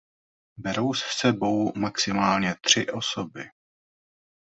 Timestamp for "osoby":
2.91-3.49